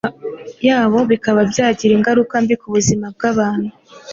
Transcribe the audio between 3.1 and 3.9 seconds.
bw’abantu.